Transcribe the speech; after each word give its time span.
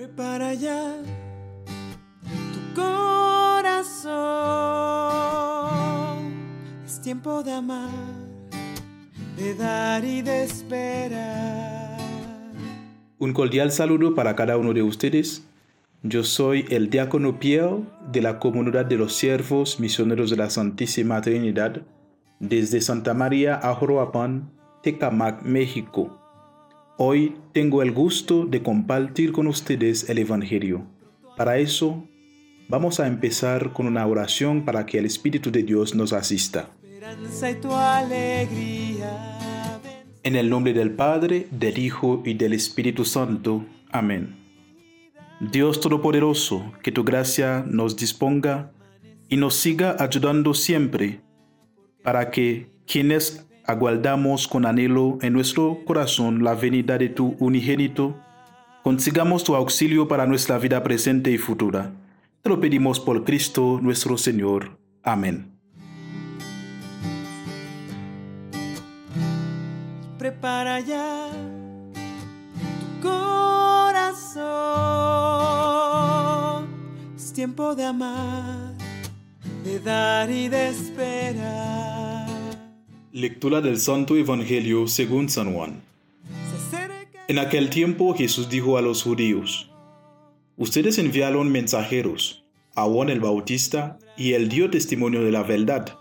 Prepara 0.00 0.54
ya 0.54 0.96
tu 2.24 2.60
corazón. 2.74 4.08
Es 6.86 7.02
tiempo 7.02 7.42
de 7.42 7.52
amar, 7.52 7.90
de 9.36 9.54
dar 9.56 10.02
y 10.02 10.22
de 10.22 10.44
esperar. 10.44 11.98
Un 13.18 13.34
cordial 13.34 13.72
saludo 13.72 14.14
para 14.14 14.34
cada 14.34 14.56
uno 14.56 14.72
de 14.72 14.82
ustedes. 14.82 15.46
Yo 16.02 16.24
soy 16.24 16.64
el 16.70 16.88
diácono 16.88 17.38
Pierre 17.38 17.82
de 18.10 18.22
la 18.22 18.38
comunidad 18.38 18.86
de 18.86 18.96
los 18.96 19.14
siervos 19.14 19.80
misioneros 19.80 20.30
de 20.30 20.36
la 20.38 20.48
Santísima 20.48 21.20
Trinidad 21.20 21.82
desde 22.38 22.80
Santa 22.80 23.12
María 23.12 23.56
Ajoroapan, 23.56 24.50
Tecamac, 24.82 25.42
México. 25.42 26.19
Hoy 27.02 27.34
tengo 27.54 27.80
el 27.80 27.92
gusto 27.92 28.44
de 28.44 28.62
compartir 28.62 29.32
con 29.32 29.46
ustedes 29.46 30.10
el 30.10 30.18
Evangelio. 30.18 30.84
Para 31.34 31.56
eso, 31.56 32.06
vamos 32.68 33.00
a 33.00 33.06
empezar 33.06 33.72
con 33.72 33.86
una 33.86 34.06
oración 34.06 34.66
para 34.66 34.84
que 34.84 34.98
el 34.98 35.06
Espíritu 35.06 35.50
de 35.50 35.62
Dios 35.62 35.94
nos 35.94 36.12
asista. 36.12 36.68
En 40.22 40.36
el 40.36 40.50
nombre 40.50 40.74
del 40.74 40.90
Padre, 40.90 41.48
del 41.50 41.78
Hijo 41.78 42.22
y 42.22 42.34
del 42.34 42.52
Espíritu 42.52 43.06
Santo. 43.06 43.64
Amén. 43.90 44.36
Dios 45.40 45.80
Todopoderoso, 45.80 46.70
que 46.82 46.92
tu 46.92 47.02
gracia 47.02 47.64
nos 47.66 47.96
disponga 47.96 48.72
y 49.26 49.38
nos 49.38 49.54
siga 49.54 49.96
ayudando 49.98 50.52
siempre, 50.52 51.22
para 52.02 52.30
que 52.30 52.68
quienes 52.86 53.46
aguardamos 53.70 54.48
con 54.48 54.66
anhelo 54.66 55.18
en 55.22 55.32
nuestro 55.32 55.84
corazón 55.84 56.42
la 56.42 56.54
venida 56.54 56.98
de 56.98 57.08
tu 57.08 57.36
unigénito, 57.38 58.16
consigamos 58.82 59.44
tu 59.44 59.54
auxilio 59.54 60.08
para 60.08 60.26
nuestra 60.26 60.58
vida 60.58 60.82
presente 60.82 61.30
y 61.30 61.38
futura. 61.38 61.92
Te 62.42 62.50
lo 62.50 62.60
pedimos 62.60 62.98
por 62.98 63.24
Cristo 63.24 63.78
nuestro 63.80 64.18
Señor. 64.18 64.78
Amén. 65.02 65.52
Prepara 70.18 70.80
ya 70.80 71.28
tu 72.80 73.08
corazón. 73.08 74.40
Es 77.16 77.32
tiempo 77.32 77.74
de 77.74 77.84
amar, 77.84 78.74
de 79.64 79.80
dar 79.80 80.30
y 80.30 80.48
de 80.48 80.68
esperar. 80.68 82.29
Lectura 83.12 83.60
del 83.60 83.80
Santo 83.80 84.16
Evangelio 84.16 84.86
según 84.86 85.28
San 85.28 85.52
Juan. 85.52 85.82
En 87.26 87.40
aquel 87.40 87.68
tiempo 87.68 88.14
Jesús 88.14 88.48
dijo 88.48 88.78
a 88.78 88.82
los 88.82 89.02
judíos, 89.02 89.68
Ustedes 90.56 90.96
enviaron 90.96 91.50
mensajeros 91.50 92.44
a 92.76 92.84
Juan 92.84 93.08
el 93.08 93.18
Bautista 93.18 93.98
y 94.16 94.34
él 94.34 94.48
dio 94.48 94.70
testimonio 94.70 95.24
de 95.24 95.32
la 95.32 95.42
verdad. 95.42 95.98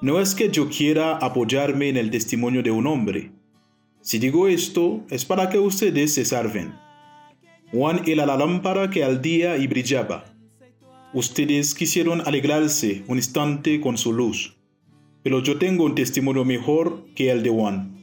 No 0.00 0.20
es 0.20 0.36
que 0.36 0.50
yo 0.50 0.68
quiera 0.68 1.16
apoyarme 1.16 1.88
en 1.88 1.96
el 1.96 2.12
testimonio 2.12 2.62
de 2.62 2.70
un 2.70 2.86
hombre. 2.86 3.32
Si 4.00 4.20
digo 4.20 4.46
esto 4.46 5.04
es 5.10 5.24
para 5.24 5.50
que 5.50 5.58
ustedes 5.58 6.14
se 6.14 6.24
salven. 6.24 6.78
Juan 7.72 8.02
era 8.06 8.24
la 8.24 8.36
lámpara 8.36 8.88
que 8.88 9.02
al 9.02 9.20
día 9.20 9.56
y 9.56 9.66
brillaba. 9.66 10.26
Ustedes 11.12 11.74
quisieron 11.74 12.20
alegrarse 12.24 13.02
un 13.08 13.16
instante 13.16 13.80
con 13.80 13.98
su 13.98 14.12
luz, 14.12 14.57
pero 15.28 15.42
yo 15.42 15.58
tengo 15.58 15.84
un 15.84 15.94
testimonio 15.94 16.46
mejor 16.46 17.04
que 17.14 17.30
el 17.30 17.42
de 17.42 17.50
Juan. 17.50 17.98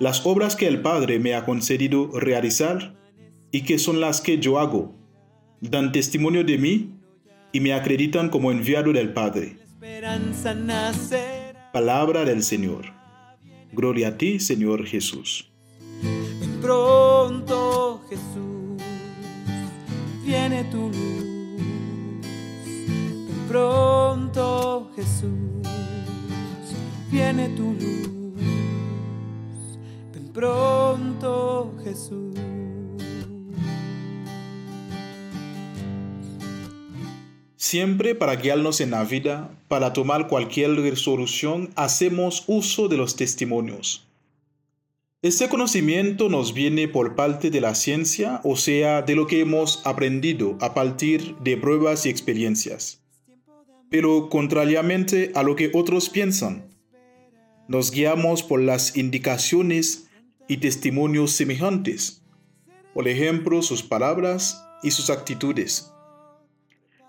Las 0.00 0.26
obras 0.26 0.56
que 0.56 0.66
el 0.66 0.82
Padre 0.82 1.20
me 1.20 1.36
ha 1.36 1.44
concedido 1.44 2.10
realizar 2.18 2.96
y 3.52 3.60
que 3.60 3.78
son 3.78 4.00
las 4.00 4.20
que 4.20 4.40
yo 4.40 4.58
hago, 4.58 4.92
dan 5.60 5.92
testimonio 5.92 6.42
de 6.42 6.58
mí 6.58 6.98
y 7.52 7.60
me 7.60 7.72
acreditan 7.74 8.28
como 8.28 8.50
enviado 8.50 8.92
del 8.92 9.12
Padre. 9.12 9.58
Palabra 11.72 12.24
del 12.24 12.42
Señor. 12.42 12.86
Gloria 13.70 14.08
a 14.08 14.18
ti, 14.18 14.40
Señor 14.40 14.84
Jesús. 14.84 15.52
Pronto, 16.60 18.02
Jesús, 18.10 18.82
viene 20.24 20.64
tu 20.72 20.88
luz. 20.88 21.36
Pronto, 23.48 24.90
Jesús, 24.96 25.55
viene 27.16 27.48
tu 27.50 27.72
luz. 27.72 28.08
Pronto, 30.34 31.74
Jesús. 31.82 32.34
Siempre 37.56 38.14
para 38.14 38.36
guiarnos 38.36 38.82
en 38.82 38.90
la 38.90 39.02
vida, 39.04 39.50
para 39.66 39.94
tomar 39.94 40.28
cualquier 40.28 40.72
resolución, 40.72 41.70
hacemos 41.74 42.44
uso 42.48 42.88
de 42.88 42.98
los 42.98 43.16
testimonios. 43.16 44.06
Este 45.22 45.48
conocimiento 45.48 46.28
nos 46.28 46.52
viene 46.52 46.86
por 46.86 47.16
parte 47.16 47.50
de 47.50 47.62
la 47.62 47.74
ciencia, 47.74 48.42
o 48.44 48.56
sea, 48.56 49.00
de 49.00 49.16
lo 49.16 49.26
que 49.26 49.40
hemos 49.40 49.80
aprendido 49.86 50.58
a 50.60 50.74
partir 50.74 51.34
de 51.38 51.56
pruebas 51.56 52.04
y 52.04 52.10
experiencias. 52.10 53.00
Pero 53.88 54.28
contrariamente 54.28 55.32
a 55.34 55.42
lo 55.42 55.56
que 55.56 55.70
otros 55.72 56.10
piensan, 56.10 56.75
nos 57.68 57.90
guiamos 57.90 58.42
por 58.42 58.60
las 58.60 58.96
indicaciones 58.96 60.08
y 60.48 60.58
testimonios 60.58 61.32
semejantes, 61.32 62.22
por 62.94 63.08
ejemplo, 63.08 63.62
sus 63.62 63.82
palabras 63.82 64.64
y 64.82 64.90
sus 64.90 65.10
actitudes. 65.10 65.92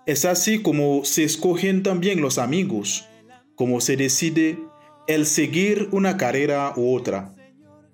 Es 0.06 0.24
así 0.24 0.62
como 0.62 1.04
se 1.04 1.24
escogen 1.24 1.82
también 1.82 2.20
los 2.20 2.38
amigos, 2.38 3.06
como 3.54 3.80
se 3.80 3.96
decide 3.96 4.58
el 5.06 5.26
seguir 5.26 5.88
una 5.92 6.16
carrera 6.16 6.72
u 6.76 6.94
otra, 6.94 7.34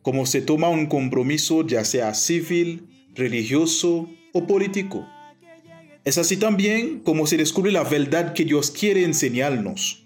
como 0.02 0.26
se 0.26 0.40
toma 0.40 0.68
un 0.68 0.86
compromiso 0.86 1.66
ya 1.66 1.84
sea 1.84 2.14
civil, 2.14 2.88
religioso 3.14 4.08
o 4.32 4.46
político. 4.46 5.06
Es 6.04 6.18
así 6.18 6.36
también 6.36 7.00
como 7.00 7.26
se 7.26 7.36
descubre 7.36 7.72
la 7.72 7.82
verdad 7.82 8.34
que 8.34 8.44
Dios 8.44 8.70
quiere 8.70 9.04
enseñarnos. 9.04 10.03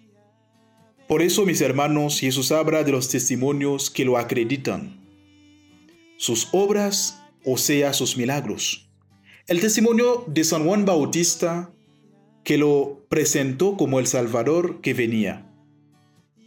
Por 1.09 1.23
eso, 1.23 1.47
mis 1.47 1.63
hermanos, 1.63 2.21
Jesús 2.21 2.53
habla 2.53 2.85
de 2.85 2.93
los 2.93 3.09
testimonios 3.09 3.89
que 3.91 4.05
lo 4.05 4.19
acreditan. 4.19 5.01
Sus 6.19 6.49
obras, 6.53 7.23
o 7.47 7.57
sea, 7.57 7.95
sus 7.95 8.19
milagros. 8.19 8.91
El 9.47 9.61
testimonio 9.61 10.25
de 10.27 10.45
San 10.45 10.67
Juan 10.67 10.85
Bautista 10.85 11.73
que 12.45 12.59
lo 12.59 13.07
presentó 13.09 13.79
como 13.79 14.01
el 14.01 14.07
Salvador 14.07 14.83
que 14.83 14.93
venía. 14.93 15.51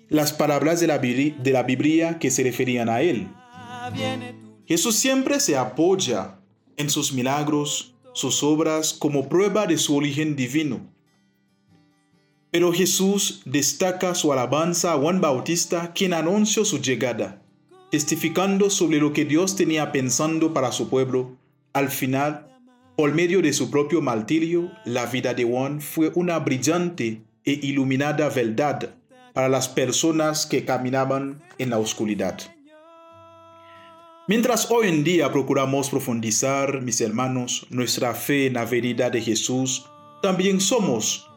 Las 0.09 0.31
palabras 0.31 0.79
de 0.79 0.85
la, 0.85 0.99
de 0.99 1.51
la 1.51 1.63
Biblia 1.63 2.19
que 2.19 2.29
se 2.29 2.43
referían 2.43 2.87
a 2.87 3.01
él. 3.01 3.29
Jesús 4.67 4.95
siempre 4.95 5.39
se 5.39 5.57
apoya 5.57 6.39
en 6.77 6.91
sus 6.91 7.13
milagros, 7.13 7.95
sus 8.13 8.43
obras, 8.43 8.93
como 8.93 9.27
prueba 9.27 9.65
de 9.65 9.77
su 9.77 9.95
origen 9.95 10.35
divino. 10.35 10.90
Pero 12.51 12.73
Jesús 12.73 13.41
destaca 13.45 14.13
su 14.13 14.33
alabanza 14.33 14.91
a 14.91 14.97
Juan 14.97 15.21
Bautista, 15.21 15.93
quien 15.93 16.13
anunció 16.13 16.65
su 16.65 16.81
llegada, 16.81 17.41
testificando 17.91 18.69
sobre 18.69 18.99
lo 18.99 19.13
que 19.13 19.23
Dios 19.23 19.55
tenía 19.55 19.93
pensando 19.93 20.53
para 20.53 20.73
su 20.73 20.89
pueblo. 20.89 21.37
Al 21.71 21.89
final, 21.89 22.47
por 22.97 23.13
medio 23.13 23.41
de 23.41 23.53
su 23.53 23.71
propio 23.71 24.01
martirio, 24.01 24.69
la 24.83 25.05
vida 25.05 25.33
de 25.33 25.45
Juan 25.45 25.79
fue 25.79 26.11
una 26.13 26.39
brillante 26.39 27.21
e 27.45 27.53
iluminada 27.63 28.27
verdad 28.27 28.95
para 29.33 29.47
las 29.47 29.69
personas 29.69 30.45
que 30.45 30.65
caminaban 30.65 31.41
en 31.57 31.69
la 31.69 31.79
oscuridad. 31.79 32.37
Mientras 34.27 34.69
hoy 34.69 34.89
en 34.89 35.05
día 35.05 35.31
procuramos 35.31 35.89
profundizar, 35.89 36.81
mis 36.81 36.99
hermanos, 36.99 37.65
nuestra 37.69 38.13
fe 38.13 38.47
en 38.47 38.53
la 38.53 38.65
venida 38.65 39.09
de 39.09 39.21
Jesús, 39.21 39.85
también 40.21 40.59
somos, 40.59 41.30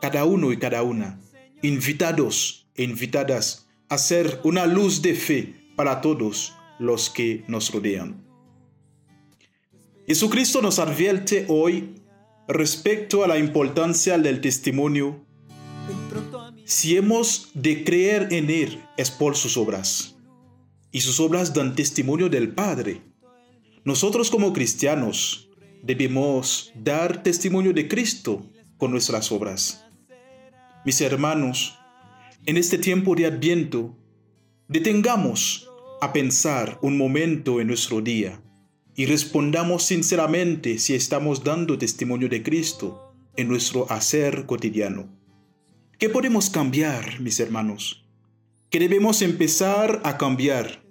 cada 0.00 0.24
uno 0.24 0.52
y 0.52 0.58
cada 0.58 0.82
una, 0.82 1.20
invitados 1.62 2.68
e 2.74 2.84
invitadas 2.84 3.68
a 3.88 3.98
ser 3.98 4.40
una 4.44 4.66
luz 4.66 5.02
de 5.02 5.14
fe 5.14 5.54
para 5.76 6.00
todos 6.00 6.54
los 6.78 7.10
que 7.10 7.44
nos 7.48 7.72
rodean. 7.72 8.24
Jesucristo 10.06 10.62
nos 10.62 10.78
advierte 10.78 11.44
hoy 11.48 11.94
respecto 12.46 13.24
a 13.24 13.28
la 13.28 13.38
importancia 13.38 14.16
del 14.18 14.40
testimonio. 14.40 15.24
Si 16.64 16.96
hemos 16.96 17.50
de 17.54 17.84
creer 17.84 18.28
en 18.30 18.50
Él 18.50 18.82
es 18.96 19.10
por 19.10 19.36
sus 19.36 19.56
obras. 19.56 20.16
Y 20.90 21.02
sus 21.02 21.20
obras 21.20 21.52
dan 21.52 21.74
testimonio 21.74 22.30
del 22.30 22.54
Padre. 22.54 23.02
Nosotros 23.84 24.30
como 24.30 24.52
cristianos 24.52 25.50
debemos 25.82 26.72
dar 26.74 27.22
testimonio 27.22 27.72
de 27.72 27.86
Cristo 27.88 28.46
con 28.78 28.90
nuestras 28.90 29.30
obras. 29.30 29.84
Mis 30.88 31.02
hermanos, 31.02 31.78
en 32.46 32.56
este 32.56 32.78
tiempo 32.78 33.14
de 33.14 33.26
Adviento, 33.26 33.94
detengamos 34.68 35.68
a 36.00 36.14
pensar 36.14 36.78
un 36.80 36.96
momento 36.96 37.60
en 37.60 37.66
nuestro 37.66 38.00
día 38.00 38.40
y 38.96 39.04
respondamos 39.04 39.82
sinceramente 39.82 40.78
si 40.78 40.94
estamos 40.94 41.44
dando 41.44 41.76
testimonio 41.76 42.30
de 42.30 42.42
Cristo 42.42 43.12
en 43.36 43.48
nuestro 43.48 43.84
hacer 43.92 44.46
cotidiano. 44.46 45.10
¿Qué 45.98 46.08
podemos 46.08 46.48
cambiar, 46.48 47.20
mis 47.20 47.38
hermanos? 47.38 48.08
¿Qué 48.70 48.78
debemos 48.78 49.20
empezar 49.20 50.00
a 50.04 50.16
cambiar? 50.16 50.82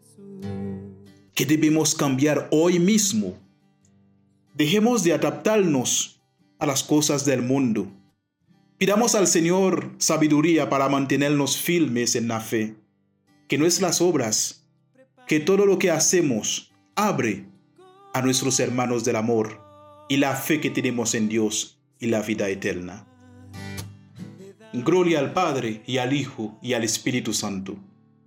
¿Qué 1.34 1.44
debemos 1.44 1.96
cambiar 1.96 2.48
hoy 2.52 2.78
mismo? 2.78 3.36
Dejemos 4.54 5.04
de 5.04 5.14
adaptarnos 5.14 6.22
a 6.60 6.68
las 6.68 6.84
cosas 6.84 7.26
del 7.26 7.42
mundo. 7.42 7.92
Pidamos 8.78 9.16
al 9.16 9.26
Señor 9.26 9.90
sabiduría 9.98 10.70
para 10.70 10.88
mantenernos 10.88 11.58
firmes 11.58 12.16
en 12.16 12.28
la 12.28 12.40
fe. 12.40 12.76
Que 13.48 13.58
nuestras 13.58 14.02
obras, 14.02 14.68
que 15.26 15.40
todo 15.40 15.66
lo 15.66 15.80
que 15.80 15.90
hacemos, 15.90 16.72
abre 16.96 17.48
a 18.14 18.22
nuestros 18.22 18.60
hermanos 18.60 19.04
del 19.04 19.16
amor 19.16 19.64
y 20.08 20.18
la 20.18 20.36
fe 20.36 20.62
que 20.62 20.70
tenemos 20.70 21.16
en 21.16 21.28
Dios 21.28 21.80
y 22.00 22.06
la 22.06 22.22
vida 22.22 22.50
eterna. 22.50 23.08
Gloria 24.74 25.20
al 25.20 25.34
Padre 25.34 25.82
y 25.88 25.98
al 25.98 26.14
Hijo 26.14 26.60
y 26.62 26.74
al 26.74 26.84
Espíritu 26.84 27.34
Santo, 27.34 27.78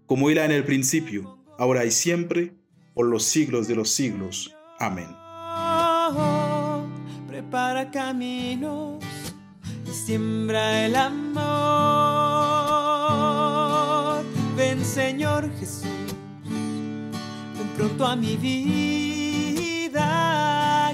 como 0.06 0.30
era 0.30 0.44
en 0.44 0.50
el 0.50 0.64
principio, 0.64 1.38
ahora 1.58 1.84
y 1.84 1.92
siempre, 1.92 2.54
por 2.94 3.06
los 3.06 3.22
siglos 3.22 3.68
de 3.68 3.76
los 3.76 3.90
siglos. 3.90 4.52
Amén. 4.80 5.06
prepara 7.28 7.88
caminos 7.92 8.98
siembra 10.10 10.86
el 10.86 10.96
amor. 10.96 11.44
Ven 14.56 14.84
Señor 14.84 15.48
Jesús, 15.60 15.86
ven 17.56 17.68
pronto 17.76 18.04
a 18.04 18.16
mi 18.16 18.36
vida, 18.36 20.02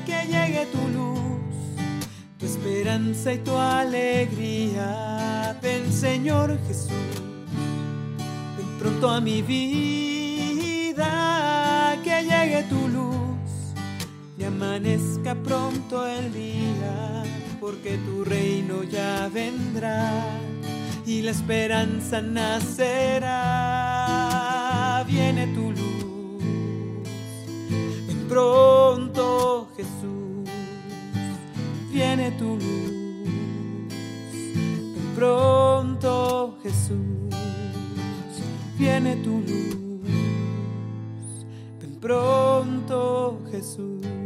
que 0.04 0.26
llegue 0.26 0.66
tu 0.66 0.86
luz, 0.96 1.40
tu 2.38 2.44
esperanza 2.44 3.32
y 3.32 3.38
tu 3.38 3.56
alegría. 3.56 5.58
Ven 5.62 5.90
Señor 5.90 6.58
Jesús, 6.68 6.92
ven 8.58 8.68
pronto 8.78 9.08
a 9.08 9.22
mi 9.22 9.40
vida, 9.40 11.08
que 12.04 12.22
llegue 12.22 12.64
tu 12.64 12.86
luz 12.88 13.16
y 14.38 14.44
amanezca 14.44 15.34
pronto 15.34 16.06
el 16.06 16.34
día, 16.34 17.24
porque 17.60 17.98
tu 17.98 18.24
reino 18.24 18.82
ya 18.82 19.28
vendrá 19.32 20.24
y 21.06 21.22
la 21.22 21.30
esperanza 21.30 22.20
nacerá. 22.20 23.32
Viene 25.06 25.46
tu 25.48 25.70
luz, 25.70 26.42
ven 28.06 28.26
pronto 28.28 29.68
Jesús, 29.76 30.48
viene 31.92 32.32
tu 32.32 32.56
luz, 32.56 32.90
ven 34.94 35.12
pronto 35.14 36.58
Jesús, 36.62 37.34
viene 38.76 39.16
tu 39.16 39.40
luz, 39.40 40.02
ven 41.80 41.98
pronto 42.00 43.40
Jesús. 43.50 44.25